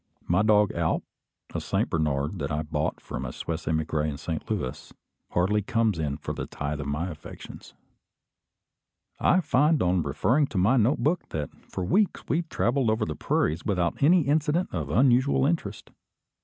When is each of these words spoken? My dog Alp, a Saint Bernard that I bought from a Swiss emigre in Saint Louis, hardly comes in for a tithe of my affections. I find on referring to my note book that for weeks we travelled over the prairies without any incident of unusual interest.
My 0.27 0.41
dog 0.41 0.71
Alp, 0.73 1.03
a 1.53 1.61
Saint 1.61 1.87
Bernard 1.91 2.39
that 2.39 2.51
I 2.51 2.63
bought 2.63 2.99
from 2.99 3.23
a 3.23 3.31
Swiss 3.31 3.67
emigre 3.67 4.09
in 4.09 4.17
Saint 4.17 4.49
Louis, 4.49 4.91
hardly 5.29 5.61
comes 5.61 5.99
in 5.99 6.17
for 6.17 6.33
a 6.35 6.47
tithe 6.47 6.79
of 6.81 6.87
my 6.87 7.11
affections. 7.11 7.75
I 9.19 9.41
find 9.41 9.79
on 9.83 10.01
referring 10.01 10.47
to 10.47 10.57
my 10.57 10.75
note 10.75 11.03
book 11.03 11.29
that 11.29 11.51
for 11.69 11.85
weeks 11.85 12.23
we 12.27 12.41
travelled 12.41 12.89
over 12.89 13.05
the 13.05 13.15
prairies 13.15 13.63
without 13.63 14.01
any 14.01 14.21
incident 14.21 14.69
of 14.73 14.89
unusual 14.89 15.45
interest. 15.45 15.91